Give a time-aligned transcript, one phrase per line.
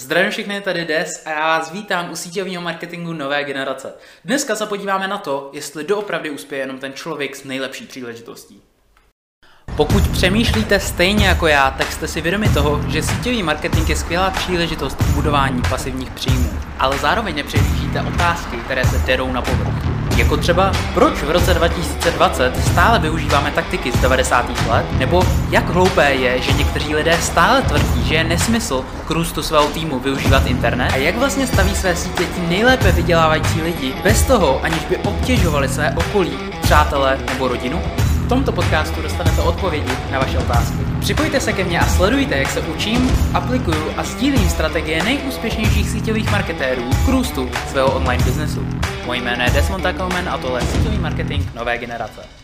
[0.00, 3.92] Zdravím všechny, tady Des a já vás vítám u síťového marketingu nové generace.
[4.24, 8.62] Dneska se podíváme na to, jestli doopravdy uspěje jenom ten člověk s nejlepší příležitostí.
[9.76, 14.30] Pokud přemýšlíte stejně jako já, tak jste si vědomi toho, že síťový marketing je skvělá
[14.30, 19.89] příležitost k budování pasivních příjmů, ale zároveň nepřehlížíte otázky, které se derou na povrch.
[20.16, 24.68] Jako třeba, proč v roce 2020 stále využíváme taktiky z 90.
[24.68, 29.42] let, nebo jak hloupé je, že někteří lidé stále tvrdí, že je nesmysl k růstu
[29.42, 34.22] svého týmu využívat internet a jak vlastně staví své sítě ti nejlépe vydělávající lidi bez
[34.22, 37.82] toho, aniž by obtěžovali své okolí, přátelé nebo rodinu?
[38.30, 40.76] Tomto podcastu dostanete odpovědi na vaše otázky.
[41.00, 46.30] Připojte se ke mně a sledujte, jak se učím, aplikuju a sdílím strategie nejúspěšnějších síťových
[46.30, 48.66] marketérů k růstu svého online biznesu.
[49.06, 52.39] Moje jméno je Desmond Takomen a tohle je síťový marketing nové generace.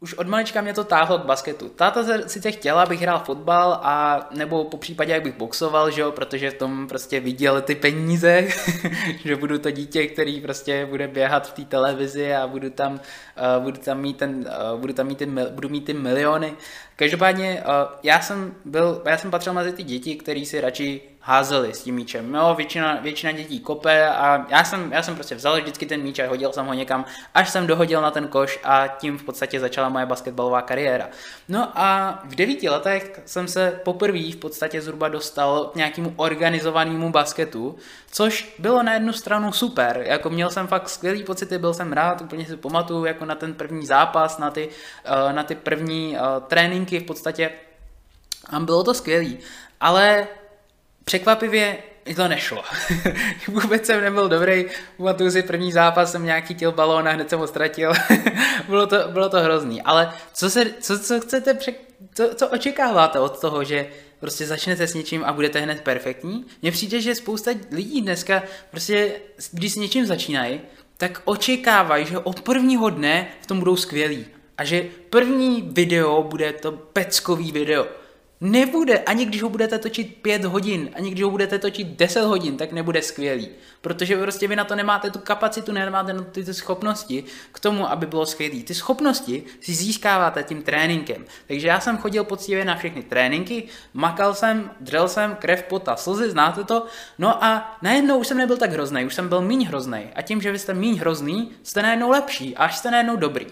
[0.00, 1.68] Už od malička mě to táhlo k basketu.
[1.68, 6.12] Táta sice chtěla, abych hrál fotbal a nebo po případě, jak bych boxoval, že jo,
[6.12, 8.48] protože v tom prostě viděl ty peníze,
[9.24, 13.64] že budu to dítě, který prostě bude běhat v té televizi a budu tam, uh,
[13.64, 16.54] budu tam mít ten, uh, budu tam mít ty, budu mít ty miliony.
[16.96, 21.74] Každopádně uh, já jsem byl, já jsem patřil mezi ty děti, který si radši házeli
[21.74, 22.34] s tím míčem.
[22.34, 26.18] Jo, většina, většina dětí kope a já jsem, já jsem prostě vzal vždycky ten míč
[26.18, 29.60] a hodil jsem ho někam, až jsem dohodil na ten koš a tím v podstatě
[29.60, 31.08] začala moje basketbalová kariéra.
[31.48, 37.10] No a v devíti letech jsem se poprvé v podstatě zhruba dostal k nějakému organizovanému
[37.10, 37.76] basketu,
[38.12, 42.20] což bylo na jednu stranu super, jako měl jsem fakt skvělý pocity, byl jsem rád,
[42.20, 44.68] úplně si pamatuju jako na ten první zápas, na ty,
[45.04, 47.50] eh, na ty první eh, tréninky v podstatě
[48.50, 49.38] a bylo to skvělý,
[49.80, 50.26] ale
[51.08, 51.78] Překvapivě
[52.16, 52.62] to nešlo.
[53.48, 54.64] Vůbec jsem nebyl dobrý.
[54.96, 57.92] Pamatuju si první zápas, jsem nějaký těl balón a hned jsem ho ztratil.
[58.68, 59.82] bylo, to, bylo to hrozný.
[59.82, 61.80] Ale co, se, co, co chcete, přek,
[62.14, 63.86] co, co očekáváte od toho, že
[64.20, 66.44] prostě začnete s něčím a budete hned perfektní?
[66.62, 69.12] Mně přijde, že spousta lidí dneska prostě,
[69.52, 70.60] když s něčím začínají,
[70.96, 74.26] tak očekávají, že od prvního dne v tom budou skvělí.
[74.58, 77.86] A že první video bude to peckový video.
[78.40, 82.56] Nebude, ani když ho budete točit 5 hodin, ani když ho budete točit 10 hodin,
[82.56, 83.48] tak nebude skvělý.
[83.80, 87.90] Protože prostě vy na to nemáte tu kapacitu, nemáte na ty, ty schopnosti k tomu,
[87.90, 88.62] aby bylo skvělý.
[88.62, 91.24] Ty schopnosti si získáváte tím tréninkem.
[91.48, 93.64] Takže já jsem chodil poctivě na všechny tréninky,
[93.94, 96.86] makal jsem, dřel jsem, krev, pota, slzy, znáte to?
[97.18, 100.04] No a najednou už jsem nebyl tak hrozný, už jsem byl míň hrozný.
[100.14, 103.46] A tím, že vy jste míň hrozný, jste najednou lepší, až jste najednou dobrý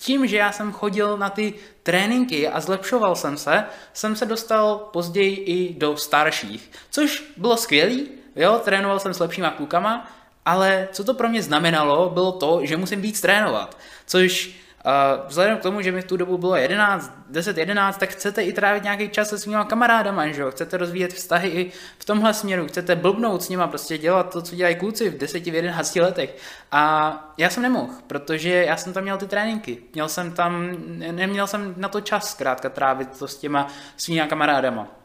[0.00, 4.78] tím, že já jsem chodil na ty tréninky a zlepšoval jsem se, jsem se dostal
[4.92, 10.10] později i do starších, což bylo skvělý, jo, trénoval jsem s lepšíma klukama,
[10.44, 15.58] ale co to pro mě znamenalo, bylo to, že musím víc trénovat, což Uh, vzhledem
[15.58, 18.82] k tomu, že mi v tu dobu bylo 11, 10, 11, tak chcete i trávit
[18.82, 20.50] nějaký čas se svýma kamarádama, že jo?
[20.50, 24.54] Chcete rozvíjet vztahy i v tomhle směru, chcete blbnout s nima, prostě dělat to, co
[24.56, 26.36] dělají kluci v 10, v 11 letech.
[26.72, 29.78] A já jsem nemohl, protože já jsem tam měl ty tréninky.
[29.94, 30.76] Měl jsem tam,
[31.12, 34.99] neměl jsem na to čas zkrátka trávit to s těma svýma kamarádama.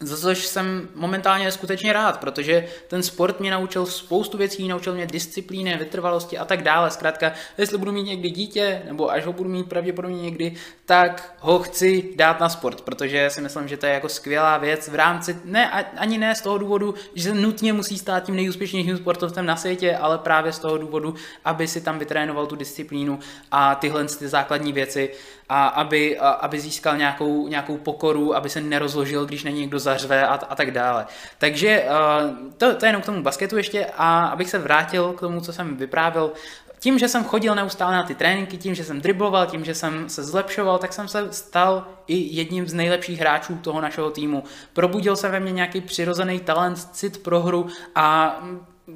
[0.00, 5.06] Za což jsem momentálně skutečně rád, protože ten sport mě naučil spoustu věcí, naučil mě
[5.06, 6.90] disciplíny, vytrvalosti a tak dále.
[6.90, 10.54] Zkrátka, jestli budu mít někdy dítě, nebo až ho budu mít pravděpodobně někdy,
[10.86, 14.88] tak ho chci dát na sport, protože si myslím, že to je jako skvělá věc
[14.88, 18.96] v rámci, ne, ani ne z toho důvodu, že se nutně musí stát tím nejúspěšnějším
[18.96, 21.14] sportovcem na světě, ale právě z toho důvodu,
[21.44, 23.18] aby si tam vytrénoval tu disciplínu
[23.50, 25.10] a tyhle ty základní věci
[25.48, 30.26] a aby, a, aby získal nějakou, nějakou pokoru, aby se nerozložil, když na někdo zařve
[30.26, 31.06] a, a tak dále.
[31.38, 35.20] Takže uh, to, to je jenom k tomu basketu ještě a abych se vrátil k
[35.20, 36.32] tomu, co jsem vyprávěl,
[36.78, 40.08] tím, že jsem chodil neustále na ty tréninky, tím, že jsem dribloval, tím, že jsem
[40.08, 44.44] se zlepšoval, tak jsem se stal i jedním z nejlepších hráčů toho našeho týmu.
[44.72, 48.36] Probudil se ve mně nějaký přirozený talent, cit pro hru a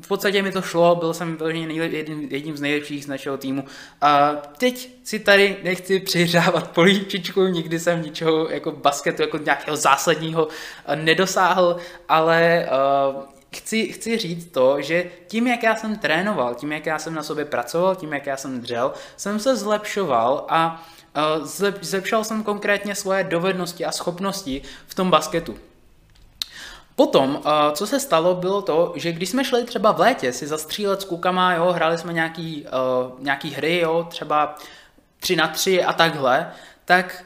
[0.00, 3.64] v podstatě mi to šlo, byl jsem jedním, jedním z nejlepších z našeho týmu.
[4.00, 10.48] A teď si tady nechci přihřávat políčičku, nikdy jsem ničeho jako basketu, jako nějakého zásadního
[10.86, 11.76] eh, nedosáhl,
[12.08, 12.68] ale
[13.14, 13.22] uh,
[13.56, 17.22] chci, chci říct to, že tím, jak já jsem trénoval, tím, jak já jsem na
[17.22, 20.86] sobě pracoval, tím, jak já jsem dřel, jsem se zlepšoval a
[21.40, 21.46] uh,
[21.80, 25.56] zlepšoval jsem konkrétně svoje dovednosti a schopnosti v tom basketu.
[27.00, 30.46] Potom, eh, co se stalo, bylo to, že když jsme šli třeba v létě si
[30.46, 34.56] zastřílet s klukama, jo, hráli jsme nějaký, uh, nějaký hry, jo, třeba
[35.20, 36.52] 3 na 3 a takhle,
[36.84, 37.24] tak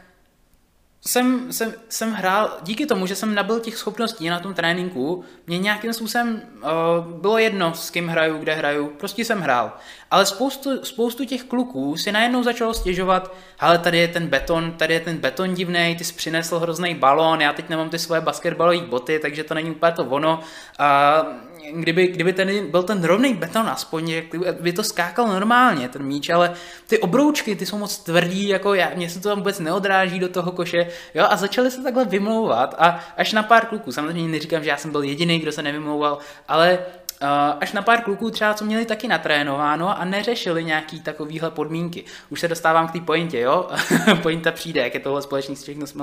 [1.06, 5.58] jsem, jsem, jsem hrál, díky tomu, že jsem nabil těch schopností na tom tréninku, mě
[5.58, 9.72] nějakým způsobem uh, bylo jedno, s kým hraju, kde hraju, prostě jsem hrál.
[10.10, 14.94] Ale spoustu, spoustu těch kluků si najednou začalo stěžovat, ale tady je ten beton, tady
[14.94, 18.86] je ten beton divný, ty jsi přinesl hrozný balón, já teď nemám ty svoje basketbalové
[18.86, 20.40] boty, takže to není úplně to ono.
[20.80, 24.14] Uh, kdyby, kdyby ten byl ten rovný beton aspoň,
[24.60, 26.52] by to skákal normálně, ten míč, ale
[26.86, 30.28] ty obroučky, ty jsou moc tvrdý, jako já, mě se to tam vůbec neodráží do
[30.28, 34.64] toho koše, jo, a začali se takhle vymlouvat a až na pár kluků, samozřejmě neříkám,
[34.64, 36.18] že já jsem byl jediný, kdo se nevymlouval,
[36.48, 36.78] ale
[37.22, 42.04] Uh, až na pár kluků třeba, co měli taky natrénováno a neřešili nějaký takovýhle podmínky.
[42.30, 43.68] Už se dostávám k té pointě, jo?
[44.22, 45.94] Pointa přijde, jak je tohle společný s všechno s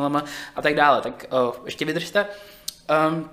[0.56, 1.02] a tak dále.
[1.02, 2.26] Tak uh, ještě vydržte.
[3.10, 3.30] Um,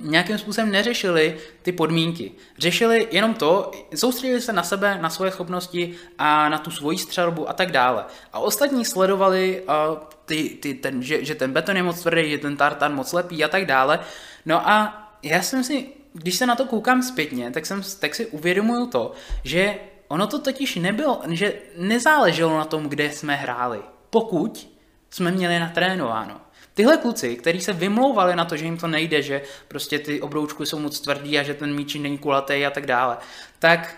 [0.00, 2.32] nějakým způsobem neřešili ty podmínky.
[2.58, 7.48] Řešili jenom to, soustředili se na sebe, na svoje schopnosti a na tu svoji střelbu
[7.48, 8.04] a tak dále.
[8.32, 12.38] A ostatní sledovali uh, ty, ty, ten, že, že ten beton je moc tvrdý, že
[12.38, 14.00] ten tartan moc lepí a tak dále.
[14.46, 18.26] No a já jsem si, když se na to koukám zpětně, tak, jsem, tak si
[18.26, 19.12] uvědomuju to,
[19.44, 23.80] že ono to totiž nebylo, že nezáleželo na tom, kde jsme hráli.
[24.10, 24.70] Pokud
[25.10, 26.40] jsme měli natrénováno.
[26.74, 30.66] Tyhle kluci, kteří se vymlouvali na to, že jim to nejde, že prostě ty obroučky
[30.66, 33.16] jsou moc tvrdý a že ten míč není kulatý a tak dále,
[33.58, 33.96] tak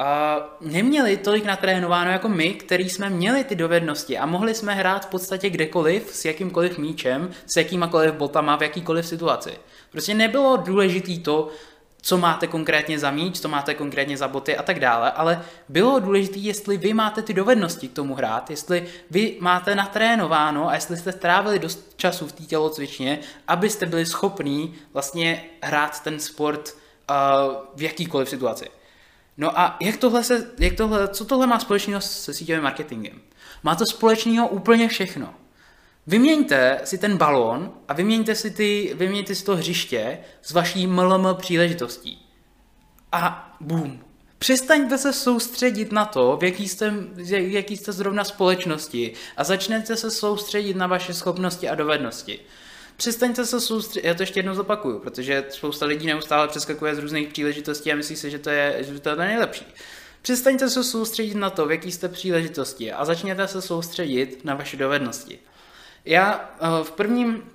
[0.00, 5.06] uh, neměli tolik natrénováno jako my, který jsme měli ty dovednosti a mohli jsme hrát
[5.06, 9.52] v podstatě kdekoliv, s jakýmkoliv míčem, s jakýmakoliv botama, v jakýkoliv situaci.
[9.90, 11.48] Prostě nebylo důležitý to,
[12.04, 16.00] co máte konkrétně za míč, co máte konkrétně za boty a tak dále, ale bylo
[16.00, 20.96] důležité, jestli vy máte ty dovednosti k tomu hrát, jestli vy máte natrénováno a jestli
[20.96, 23.18] jste strávili dost času v té tělocvičně,
[23.48, 26.76] abyste byli schopní vlastně hrát ten sport
[27.10, 28.70] uh, v jakýkoliv situaci.
[29.36, 33.20] No a jak tohle se, jak tohle, co tohle má společného se síťovým marketingem?
[33.62, 35.34] Má to společného úplně všechno.
[36.06, 41.36] Vyměňte si ten balón a vyměňte si, ty, vyměňte si to hřiště s vaší MLM
[41.36, 42.26] příležitostí.
[43.12, 44.00] A boom.
[44.38, 46.94] Přestaňte se soustředit na to, v jaký jste,
[47.26, 52.40] jaký jste zrovna společnosti a začněte se soustředit na vaše schopnosti a dovednosti.
[52.96, 57.28] Přestaňte se soustředit, já to ještě jednou zopakuju, protože spousta lidí neustále přeskakuje z různých
[57.28, 59.66] příležitostí a myslí si, že to je, že to je nejlepší.
[60.22, 64.76] Přestaňte se soustředit na to, v jaký jste příležitosti a začněte se soustředit na vaše
[64.76, 65.38] dovednosti.
[66.04, 67.51] Já eh, v prvním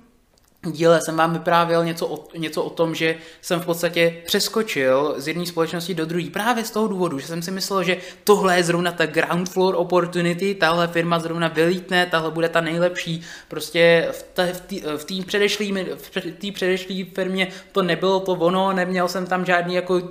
[0.72, 5.28] díle jsem vám vyprávěl něco o, něco o tom, že jsem v podstatě přeskočil z
[5.28, 6.24] jedné společnosti do druhé.
[6.30, 9.74] Právě z toho důvodu, že jsem si myslel, že tohle je zrovna ta ground floor
[9.76, 13.22] opportunity, tahle firma zrovna vylítne, tahle bude ta nejlepší.
[13.48, 14.52] Prostě v té
[14.96, 15.04] v
[16.52, 20.02] předešlé firmě to nebylo to ono, neměl jsem tam žádný, jako,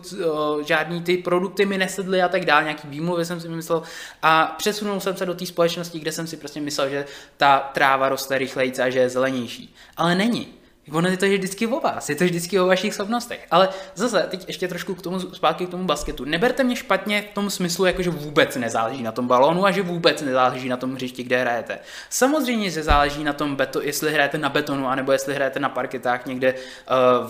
[0.66, 3.82] žádný ty produkty mi nesedly a tak dále, nějaký výmluvy jsem si myslel
[4.22, 7.06] a přesunul jsem se do té společnosti, kde jsem si prostě myslel, že
[7.38, 9.76] ta tráva roste rychleji a že je zelenější.
[9.98, 10.47] Ale není
[10.92, 13.48] Ono je to vždycky o vás, je to vždycky o vašich schopnostech.
[13.52, 16.26] Ale zase, teď ještě trošku k tomu, zpátky k tomu basketu.
[16.26, 19.82] Neberte mě špatně v tom smyslu, jako že vůbec nezáleží na tom balónu a že
[19.82, 21.80] vůbec nezáleží na tom hřišti, kde hrajete.
[22.10, 26.26] Samozřejmě, že záleží na tom, beto, jestli hrajete na betonu, anebo jestli hrajete na parketách
[26.26, 27.30] někde uh,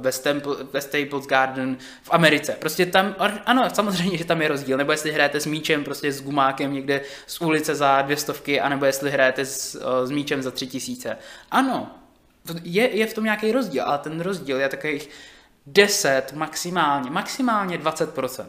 [0.00, 2.52] ve, Stemple, ve Staples Garden v Americe.
[2.52, 3.14] Prostě tam,
[3.46, 4.76] ano, samozřejmě, že tam je rozdíl.
[4.76, 8.84] Nebo jestli hrajete s míčem, prostě s gumákem někde z ulice za dvě stovky, anebo
[8.84, 11.16] jestli hrajete s, uh, s míčem za tři tisíce.
[11.50, 11.90] Ano,
[12.62, 15.10] je, je v tom nějaký rozdíl, ale ten rozdíl je takových
[15.66, 18.46] 10 maximálně, maximálně 20%.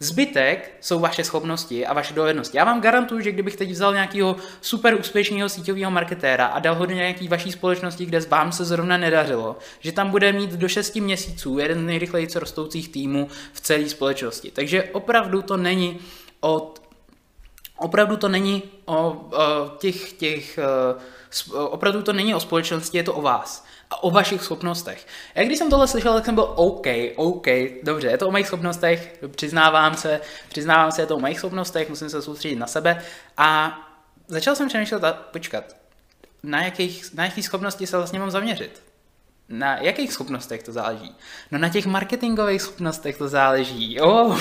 [0.00, 2.56] Zbytek jsou vaše schopnosti a vaše dovednosti.
[2.56, 6.86] Já vám garantuju, že kdybych teď vzal nějakého super úspěšného síťového marketéra a dal ho
[6.86, 10.96] do nějaké vaší společnosti, kde vám se zrovna nedařilo, že tam bude mít do 6
[10.96, 14.50] měsíců jeden z nejrychleji rostoucích týmů v celé společnosti.
[14.50, 15.98] Takže opravdu to není
[16.40, 16.74] o
[17.88, 19.16] opravdu to není o, o
[19.78, 20.58] těch, těch
[21.54, 25.06] opravdu to není o společnosti, je to o vás a o vašich schopnostech.
[25.34, 27.46] Já když jsem tohle slyšel, tak jsem byl OK, OK,
[27.82, 31.88] dobře, je to o mých schopnostech, přiznávám se, přiznávám se, je to o mých schopnostech,
[31.88, 33.04] musím se soustředit na sebe
[33.36, 33.78] a
[34.28, 35.64] začal jsem přemýšlet a počkat,
[36.42, 38.87] na jakých, na jakých schopnosti se vlastně mám zaměřit.
[39.48, 41.14] Na jakých schopnostech to záleží?
[41.50, 43.98] No na těch marketingových schopnostech to záleží.
[44.08, 44.40] Oh,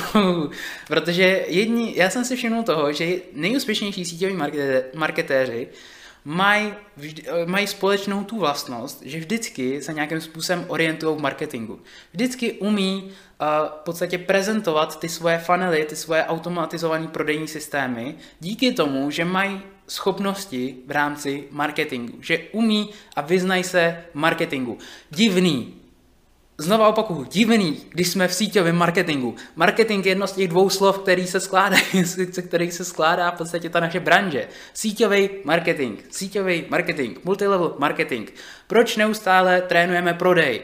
[0.88, 4.38] protože jedni, já jsem si všiml toho, že nejúspěšnější síťoví
[4.96, 5.68] marketéři
[6.28, 6.74] mají,
[7.46, 11.80] mají společnou tu vlastnost, že vždycky se nějakým způsobem orientují v marketingu.
[12.14, 18.72] Vždycky umí uh, v podstatě prezentovat ty svoje funnely, ty svoje automatizované prodejní systémy díky
[18.72, 24.78] tomu, že mají schopnosti v rámci marketingu, že umí a vyznají se marketingu.
[25.12, 25.74] Divný,
[26.60, 29.36] Znova opakuju, divný, když jsme v síťovém marketingu.
[29.56, 31.78] Marketing je jedno z těch dvou slov, který se skládá,
[32.30, 34.48] ze kterých se skládá v podstatě ta naše branže.
[34.74, 38.30] Síťový marketing, síťový marketing, multilevel marketing.
[38.68, 40.62] Proč neustále trénujeme prodej?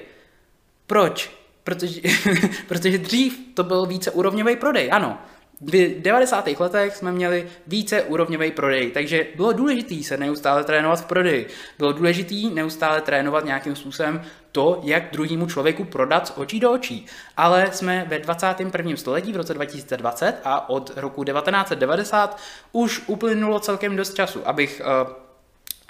[0.88, 1.32] Proč?
[1.64, 2.02] Protože,
[2.68, 5.18] protože dřív to byl více úrovňový prodej, ano.
[5.66, 6.48] V 90.
[6.60, 11.48] letech jsme měli více úrovňový prodej, takže bylo důležité se neustále trénovat v prodeji.
[11.78, 17.06] Bylo důležité neustále trénovat nějakým způsobem to, jak druhému člověku prodat z očí do očí.
[17.38, 18.96] Ale jsme ve 21.
[18.96, 22.38] století v roce 2020 a od roku 1990
[22.72, 25.23] už uplynulo celkem dost času, abych uh,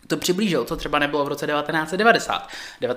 [0.07, 2.47] to přiblížil, co třeba nebylo v roce 1990.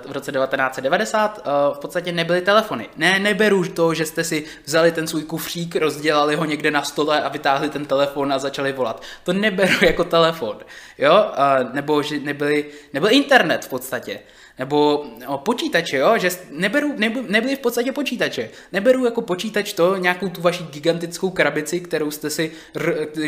[0.07, 2.89] V roce 1990 uh, v podstatě nebyly telefony.
[2.97, 7.21] Ne, neberu to, že jste si vzali ten svůj kufřík, rozdělali ho někde na stole
[7.21, 9.03] a vytáhli ten telefon a začali volat.
[9.23, 10.57] To neberu jako telefon,
[10.97, 11.13] jo?
[11.13, 14.19] Uh, nebo že nebyly, nebyl internet v podstatě
[14.59, 16.17] nebo o, počítače, jo?
[16.17, 18.49] že neberu, nebu, nebyly v podstatě počítače.
[18.73, 22.51] Neberu jako počítač to, nějakou tu vaši gigantickou krabici, kterou jste si,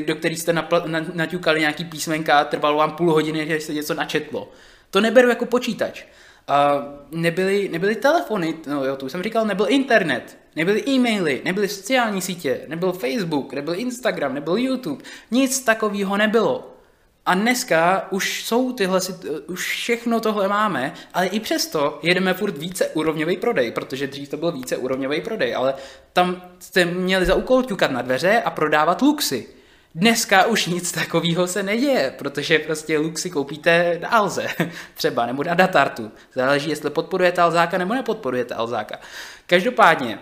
[0.05, 3.73] do které jste napl, na, naťukali nějaký písmenka a trvalo vám půl hodiny, že se
[3.73, 4.51] něco načetlo.
[4.91, 6.03] To neberu jako počítač.
[6.49, 11.67] Uh, nebyly, nebyly telefony, no jo, to už jsem říkal, nebyl internet, nebyly e-maily, nebyly
[11.67, 16.78] sociální sítě, nebyl Facebook, nebyl Instagram, nebyl YouTube, nic takového nebylo.
[17.29, 18.99] A dneska už jsou tyhle,
[19.47, 24.37] už všechno tohle máme, ale i přesto jedeme furt více úrovňový prodej, protože dřív to
[24.37, 25.73] byl více úrovňový prodej, ale
[26.13, 29.47] tam jste měli za úkol ťukat na dveře a prodávat luxy.
[29.95, 34.47] Dneska už nic takového se neděje, protože prostě luxy koupíte na Alze
[34.93, 36.11] třeba, nebo na Datartu.
[36.33, 38.99] Záleží, jestli podporujete Alzáka nebo nepodporujete Alzáka.
[39.47, 40.19] Každopádně,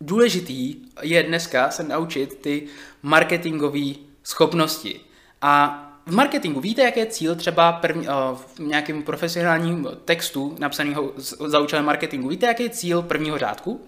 [0.00, 2.66] důležitý je dneska se naučit ty
[3.02, 3.92] marketingové
[4.24, 5.07] schopnosti.
[5.42, 11.12] A v marketingu víte, jaký je cíl třeba první, v nějakém profesionálním textu napsaného
[11.46, 12.28] za účelem marketingu?
[12.28, 13.80] Víte, jaký je cíl prvního řádku?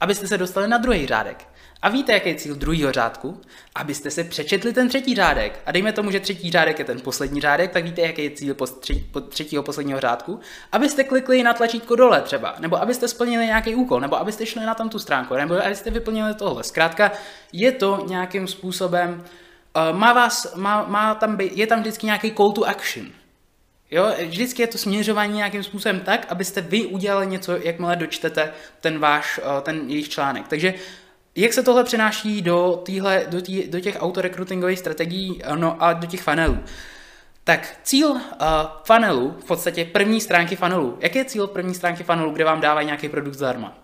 [0.00, 1.46] Abyste se dostali na druhý řádek.
[1.82, 3.40] A víte, jaký je cíl druhého řádku?
[3.74, 5.60] Abyste se přečetli ten třetí řádek.
[5.66, 8.54] A dejme tomu, že třetí řádek je ten poslední řádek, tak víte, jaký je cíl
[8.54, 10.40] po, tři, po třetího posledního řádku?
[10.72, 14.74] Abyste klikli na tlačítko dole třeba, nebo abyste splnili nějaký úkol, nebo abyste šli na
[14.74, 16.64] tam tu stránku, nebo abyste vyplnili tohle.
[16.64, 17.12] Zkrátka,
[17.52, 19.26] je to nějakým způsobem uh,
[19.92, 23.06] má vás, má, má tam je tam vždycky nějaký call to action.
[23.90, 28.98] Jo, vždycky je to směřování nějakým způsobem tak, abyste vy udělali něco, jakmile dočtete ten
[28.98, 30.48] váš, uh, ten jejich článek.
[30.48, 30.74] Takže
[31.36, 36.06] jak se tohle přenáší do, týhle, do, tý, do těch autorekrutingových strategií no a do
[36.06, 36.58] těch funnelů?
[37.44, 38.18] Tak cíl uh,
[38.84, 40.98] funnelu, v podstatě první stránky funnelu.
[41.00, 43.83] Jaký je cíl první stránky funnelu, kde vám dávají nějaký produkt zdarma?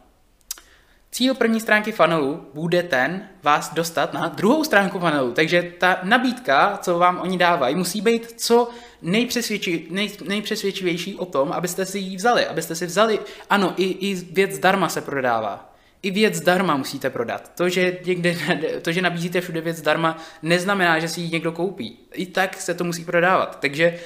[1.12, 5.32] Cíl první stránky funnelu bude ten vás dostat na druhou stránku funnelu.
[5.32, 8.70] Takže ta nabídka, co vám oni dávají, musí být co
[9.02, 12.46] nejpřesvědči, nej, nejpřesvědčivější o tom, abyste si ji vzali.
[12.46, 13.18] Abyste si vzali,
[13.50, 15.74] ano, i, i věc zdarma se prodává.
[16.02, 17.52] I věc zdarma musíte prodat.
[17.56, 18.36] To že, někde,
[18.82, 21.98] to, že nabízíte všude věc zdarma, neznamená, že si ji někdo koupí.
[22.12, 23.60] I tak se to musí prodávat.
[23.60, 23.98] Takže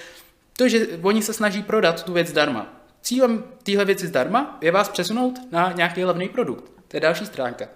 [0.57, 2.67] to, že oni se snaží prodat tu věc zdarma.
[3.03, 6.74] Cílem téhle věci zdarma je vás přesunout na nějaký levný produkt.
[6.95, 7.69] To je další stránka.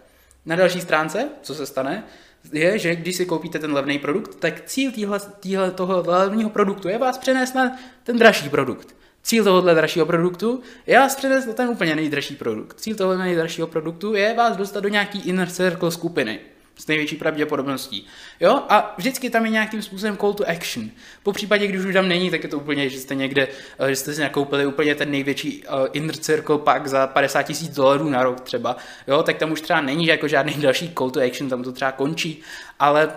[0.47, 2.05] Na další stránce, co se stane,
[2.53, 6.89] je, že když si koupíte ten levný produkt, tak cíl týhle, týhle toho levného produktu
[6.89, 8.95] je vás přenést na ten dražší produkt.
[9.23, 12.81] Cíl tohohle dražšího produktu je vás přenést na ten úplně nejdražší produkt.
[12.81, 16.41] Cíl tohohle nejdražšího produktu je vás dostat do nějaký inner circle skupiny
[16.79, 18.07] s největší pravděpodobností.
[18.41, 18.63] Jo?
[18.69, 20.91] A vždycky tam je nějakým způsobem call to action.
[21.23, 23.97] Po případě, když už tam není, tak je to úplně, že jste někde, eh, že
[23.97, 28.23] jste si nakoupili úplně ten největší uh, inner circle pak za 50 tisíc dolarů na
[28.23, 29.23] rok třeba, jo?
[29.23, 32.43] tak tam už třeba není jako žádný další call to action, tam to třeba končí,
[32.79, 33.13] ale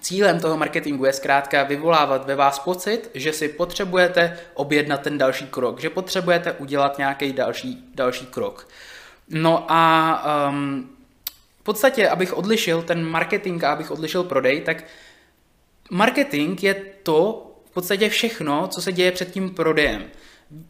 [0.00, 5.46] Cílem toho marketingu je zkrátka vyvolávat ve vás pocit, že si potřebujete objednat ten další
[5.46, 8.68] krok, že potřebujete udělat nějaký další, další krok.
[9.28, 10.91] No a um,
[11.62, 14.84] v podstatě, abych odlišil ten marketing a abych odlišil prodej, tak
[15.90, 20.04] marketing je to v podstatě všechno, co se děje před tím prodejem.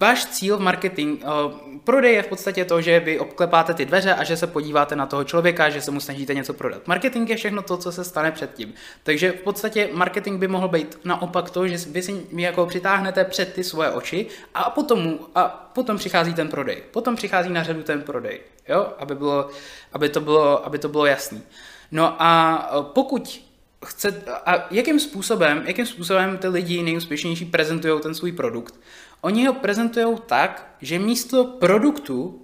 [0.00, 1.52] Váš cíl v marketing, uh,
[1.84, 5.06] prodej je v podstatě to, že vy obklepáte ty dveře a že se podíváte na
[5.06, 6.88] toho člověka, že se mu snažíte něco prodat.
[6.88, 8.74] Marketing je všechno to, co se stane předtím.
[9.02, 13.52] Takže v podstatě marketing by mohl být naopak to, že vy si jako přitáhnete před
[13.52, 16.82] ty svoje oči a potom, a potom přichází ten prodej.
[16.90, 18.92] Potom přichází na řadu ten prodej, jo?
[18.98, 19.48] Aby, bylo,
[19.92, 21.42] aby, to bylo, aby to bylo jasný.
[21.92, 23.42] No a e, pokud
[23.84, 28.74] chce, a jakým způsobem, jakým způsobem ty lidi nejúspěšnější prezentují ten svůj produkt?
[29.24, 32.42] Oni ho prezentují tak, že místo produktu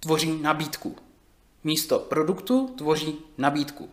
[0.00, 0.96] tvoří nabídku.
[1.64, 3.90] Místo produktu tvoří nabídku.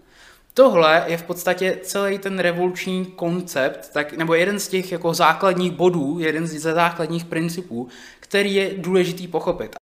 [0.53, 5.71] Tohle je v podstatě celý ten revoluční koncept, tak, nebo jeden z těch jako základních
[5.71, 7.87] bodů, jeden ze základních principů,
[8.19, 9.75] který je důležitý pochopit.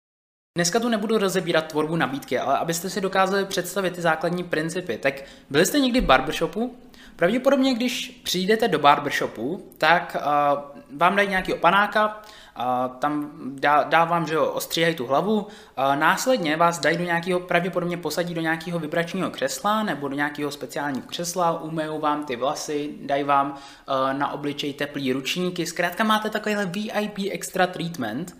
[0.58, 5.14] Dneska tu nebudu rozebírat tvorbu nabídky, ale abyste si dokázali představit ty základní principy, tak
[5.50, 6.76] byli jste někdy v barbershopu?
[7.16, 12.22] Pravděpodobně, když přijdete do barbershopu, tak uh, vám dají nějaký panáka,
[12.58, 15.46] uh, tam dá, dá vám, že jo, ostříhají tu hlavu, uh,
[15.94, 21.06] následně vás dají do nějakého, pravděpodobně posadí do nějakého vibračního křesla nebo do nějakého speciálního
[21.06, 26.66] křesla, umejou vám ty vlasy, dají vám uh, na obličej teplý ručníky, zkrátka máte takovýhle
[26.66, 28.36] VIP extra treatment.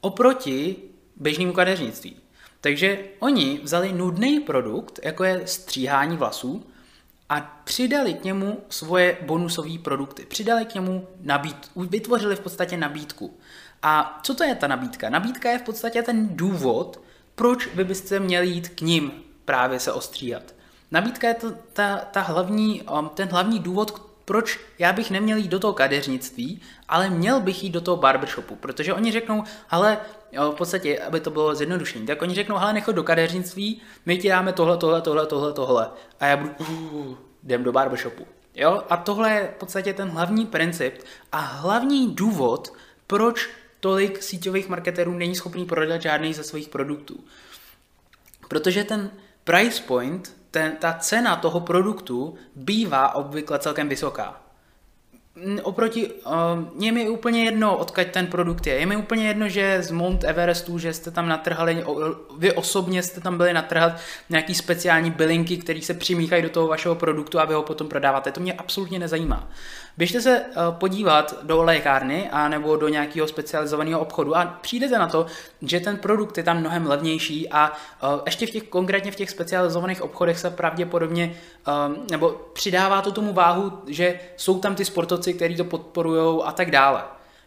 [0.00, 0.91] Oproti
[1.22, 2.16] běžnému kadeřnictví.
[2.60, 6.66] Takže oni vzali nudný produkt, jako je stříhání vlasů,
[7.28, 10.26] a přidali k němu svoje bonusové produkty.
[10.26, 13.38] Přidali k němu nabídku, vytvořili v podstatě nabídku.
[13.82, 15.10] A co to je ta nabídka?
[15.10, 17.00] Nabídka je v podstatě ten důvod,
[17.34, 19.12] proč vy byste měli jít k ním
[19.44, 20.54] právě se ostříhat.
[20.90, 25.48] Nabídka je to, ta, ta hlavní, um, ten hlavní důvod, proč já bych neměl jít
[25.48, 29.98] do toho kadeřnictví, ale měl bych jít do toho barbershopu, protože oni řeknou, ale
[30.38, 34.28] v podstatě, aby to bylo zjednodušení, tak oni řeknou, hele, nechod do kadeřnictví, my ti
[34.28, 35.90] dáme tohle, tohle, tohle, tohle, tohle.
[36.20, 38.26] A já budu, uh, jdem do barbershopu.
[38.54, 38.82] Jo?
[38.90, 40.94] A tohle je v podstatě ten hlavní princip
[41.32, 42.72] a hlavní důvod,
[43.06, 43.50] proč
[43.80, 47.24] tolik síťových marketerů není schopný prodat žádný ze svých produktů.
[48.48, 49.10] Protože ten
[49.44, 54.41] price point, ten, ta cena toho produktu bývá obvykle celkem vysoká
[55.62, 56.32] oproti, uh,
[56.78, 58.74] je mi úplně jedno, odkud ten produkt je.
[58.74, 61.84] Je mi úplně jedno, že z Mount Everestu, že jste tam natrhali,
[62.38, 63.92] vy osobně jste tam byli natrhat
[64.30, 68.32] nějaký speciální bylinky, které se přimíchají do toho vašeho produktu a vy ho potom prodáváte.
[68.32, 69.48] To mě absolutně nezajímá.
[69.96, 75.06] Běžte se uh, podívat do lékárny a nebo do nějakého specializovaného obchodu a přijdete na
[75.06, 75.26] to,
[75.62, 77.72] že ten produkt je tam mnohem levnější a
[78.02, 81.34] uh, ještě v těch, konkrétně v těch specializovaných obchodech se pravděpodobně,
[81.66, 86.52] uh, nebo přidává to tomu váhu, že jsou tam ty sportovci, kteří to podporují a
[86.52, 87.02] tak dále.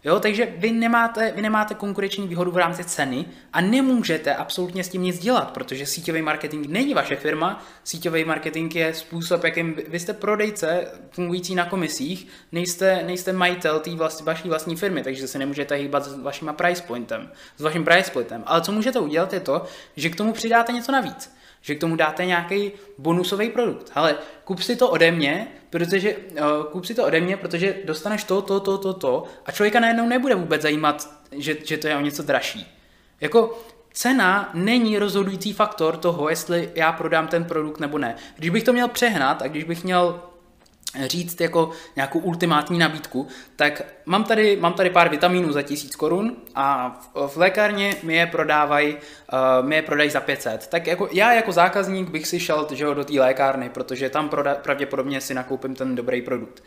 [0.06, 4.90] Jo, takže vy nemáte, vy nemáte konkurenční výhodu v rámci ceny a nemůžete absolutně s
[4.90, 10.00] tím nic dělat, protože síťový marketing není vaše firma, síťový marketing je způsob, jakým vy
[10.00, 15.40] jste prodejce fungující na komisích, nejste, nejste majitel té vlast, vaší vlastní firmy, takže se
[15.40, 18.44] nemůžete hýbat s vaším price pointem, s vaším price pointem.
[18.46, 19.66] Ale co můžete udělat je to,
[19.96, 23.92] že k tomu přidáte něco navíc že k tomu dáte nějaký bonusový produkt.
[23.96, 28.24] Ale kup si to ode mě, protože, uh, kup si to ode mě, protože dostaneš
[28.24, 31.98] to, to, to, to, to a člověka najednou nebude vůbec zajímat, že, že to je
[31.98, 32.68] o něco dražší.
[33.22, 33.58] Jako
[33.92, 38.16] cena není rozhodující faktor toho, jestli já prodám ten produkt nebo ne.
[38.36, 40.22] Když bych to měl přehnat a když bych měl
[41.04, 46.36] říct jako nějakou ultimátní nabídku, tak mám tady, mám tady pár vitaminů za tisíc korun
[46.56, 50.68] a v, v lékárně mi je prodávají uh, mi je prodají za 500.
[50.68, 54.56] Tak jako já jako zákazník bych si šel že, do té lékárny, protože tam proda,
[54.56, 56.64] pravděpodobně si nakoupím ten dobrý produkt.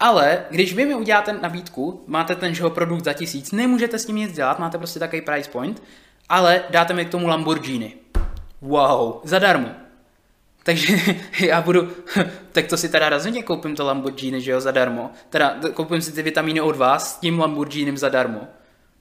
[0.00, 4.16] Ale když vy mi uděláte nabídku, máte ten žeho produkt za tisíc, nemůžete s ním
[4.16, 5.82] nic dělat, máte prostě takový price point,
[6.28, 7.94] ale dáte mi k tomu Lamborghini.
[8.60, 9.83] Wow, zadarmo.
[10.64, 10.96] Takže
[11.40, 11.88] já budu,
[12.52, 15.10] tak to si teda rozhodně koupím to Lamborghini, že jo, zadarmo.
[15.30, 18.40] Teda koupím si ty vitamíny od vás s tím Lamborghinem zadarmo.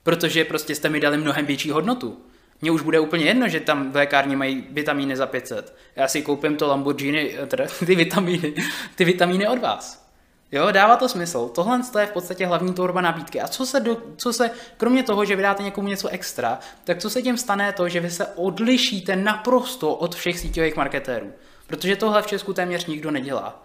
[0.03, 2.17] Protože prostě jste mi dali mnohem větší hodnotu.
[2.61, 5.75] Mně už bude úplně jedno, že tam v lékárně mají vitamíny za 500.
[5.95, 8.53] Já si koupím to Lamborghini, teda ty vitamíny,
[8.95, 10.03] ty vitamíny od vás.
[10.51, 11.49] Jo, dává to smysl.
[11.55, 13.41] Tohle je v podstatě hlavní tvorba nabídky.
[13.41, 17.09] A co se, do, co se, kromě toho, že vydáte někomu něco extra, tak co
[17.09, 21.33] se tím stane to, že vy se odlišíte naprosto od všech síťových marketérů.
[21.67, 23.63] Protože tohle v Česku téměř nikdo nedělá.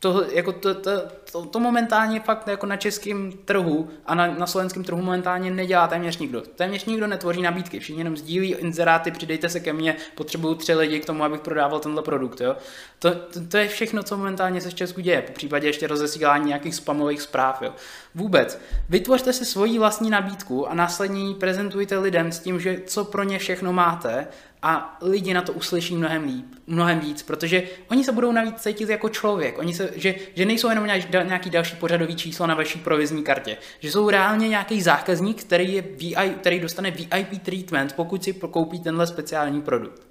[0.00, 0.90] To, jako to, to,
[1.32, 5.88] to, to momentálně fakt jako na českém trhu a na, na slovenském trhu momentálně nedělá
[5.88, 6.40] téměř nikdo.
[6.40, 11.00] Téměř nikdo netvoří nabídky, všichni jenom sdílí inzeráty, přidejte se ke mně, potřebuju tři lidi
[11.00, 12.40] k tomu, abych prodával tenhle produkt.
[12.40, 12.56] Jo?
[12.98, 16.46] To, to, to, je všechno, co momentálně se v Česku děje, po případě ještě rozesílání
[16.46, 17.62] nějakých spamových zpráv.
[17.62, 17.72] Jo?
[18.14, 18.60] Vůbec.
[18.88, 23.24] Vytvořte si svoji vlastní nabídku a následně ji prezentujte lidem s tím, že co pro
[23.24, 24.26] ně všechno máte
[24.62, 28.88] a lidi na to uslyší mnohem líp, mnohem víc, protože oni se budou navíc cítit
[28.88, 30.86] jako člověk, oni se, že, že nejsou jenom
[31.24, 35.82] nějaký další pořadový číslo na vaší provizní kartě, že jsou reálně nějaký zákazník, který, je
[35.82, 40.02] VI, který dostane VIP treatment, pokud si koupí tenhle speciální produkt.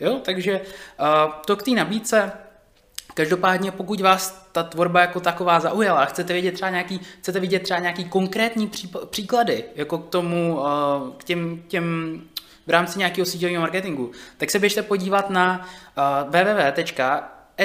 [0.00, 2.32] Jo, takže uh, to k té nabídce,
[3.14, 7.80] Každopádně, pokud vás ta tvorba jako taková zaujala, chcete vidět třeba nějaký, chcete vidět třeba
[7.80, 8.70] nějaký konkrétní
[9.10, 10.60] příklady, jako k tomu,
[11.16, 12.20] k těm, těm
[12.68, 15.68] v rámci nějakého síťového marketingu, tak se běžte podívat na
[16.24, 16.72] uh, www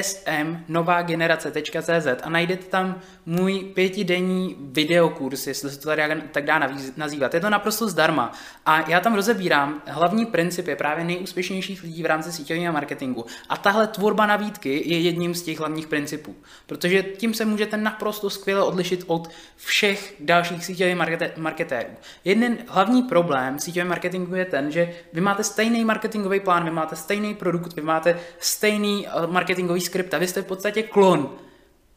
[0.01, 7.33] smnovagenerace.cz a najdete tam můj pětidenní videokurs, jestli se to tady tak dá nazývat.
[7.33, 8.31] Je to naprosto zdarma
[8.65, 13.25] a já tam rozebírám hlavní principy právě nejúspěšnějších lidí v rámci síťového marketingu.
[13.49, 18.29] A tahle tvorba nabídky je jedním z těch hlavních principů, protože tím se můžete naprosto
[18.29, 20.95] skvěle odlišit od všech dalších síťových
[21.37, 21.89] marketérů.
[22.25, 26.95] Jeden hlavní problém síťového marketingu je ten, že vy máte stejný marketingový plán, vy máte
[26.95, 31.29] stejný produkt, vy máte stejný eh, marketingový skript a vy jste v podstatě klon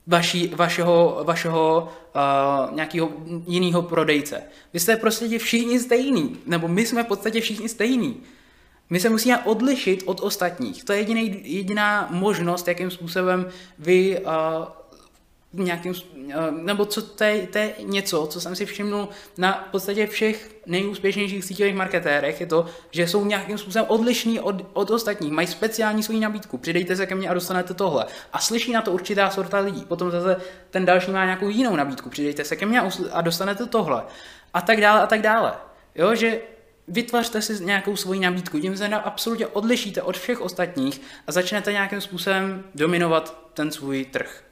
[0.07, 3.13] vaší, vašeho, vašeho uh, nějakého
[3.47, 4.43] jiného prodejce.
[4.73, 8.21] Vy jste prostě všichni stejný, nebo my jsme v podstatě všichni stejný.
[8.91, 10.85] My se musíme odlišit od ostatních.
[10.85, 14.33] To je jediný, jediná možnost, jakým způsobem vy uh,
[15.63, 20.07] nějakým, uh, nebo co to je, to je něco, co jsem si všimnul na podstatě
[20.07, 25.47] všech nejúspěšnějších síťových marketérech, je to, že jsou nějakým způsobem odlišní od, od ostatních, mají
[25.47, 28.07] speciální svou nabídku, přidejte se ke mně a dostanete tohle.
[28.33, 29.85] A slyší na to určitá sorta lidí.
[29.85, 30.37] Potom zase
[30.71, 32.81] ten další má nějakou jinou nabídku, přidejte se ke mně
[33.13, 34.03] a dostanete tohle.
[34.55, 35.53] A tak dále, a tak dále.
[35.95, 36.41] Jo, že
[36.89, 42.01] vytvořte si nějakou svoji nabídku, tím se absolutně odlišíte od všech ostatních a začnete nějakým
[42.01, 44.46] způsobem dominovat ten svůj trh.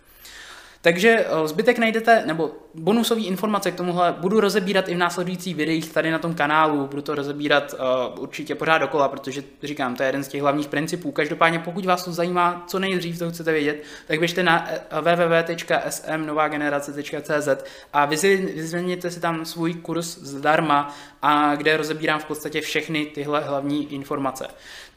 [0.84, 5.92] Takže eh, zbytek najdete, nebo bonusové informace k tomuhle budu rozebírat i v následujících videích
[5.92, 7.78] tady na tom kanálu, budu to rozebírat uh,
[8.22, 11.12] určitě pořád dokola, protože říkám, to je jeden z těch hlavních principů.
[11.12, 17.48] Každopádně pokud vás to zajímá, co nejdřív to chcete vědět, tak běžte na eh, www.smnovagenerace.cz
[17.92, 23.94] a vyzvedněte si tam svůj kurz zdarma, a kde rozebírám v podstatě všechny tyhle hlavní
[23.94, 24.46] informace.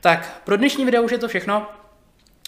[0.02, 1.68] Tak pro dnešní video už je to všechno.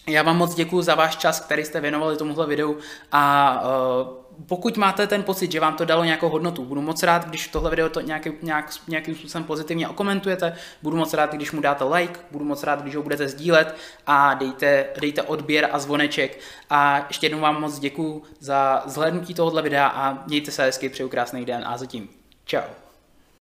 [0.10, 2.78] Já vám moc děkuji za váš čas, který jste věnovali tomuhle videu
[3.12, 7.28] a uh, pokud máte ten pocit, že vám to dalo nějakou hodnotu, budu moc rád,
[7.28, 11.62] když tohle video to nějaký, nějak, nějakým způsobem pozitivně okomentujete, budu moc rád, když mu
[11.62, 13.76] dáte like, budu moc rád, když ho budete sdílet
[14.08, 16.40] a dejte, dejte odběr a zvoneček.
[16.70, 21.10] A ještě jednou vám moc děkuji za zhlédnutí tohohle videa a mějte se hezky, přeju
[21.10, 22.10] krásný den a zatím.
[22.46, 22.89] Ciao.